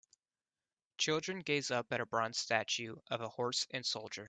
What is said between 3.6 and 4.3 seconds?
and soldier.